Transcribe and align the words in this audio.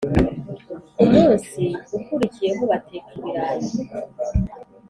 Ku 0.95 1.03
munsi 1.15 1.61
ukurikiyeho 1.97 2.61
bateka 2.71 3.09
ibirayi 3.17 3.69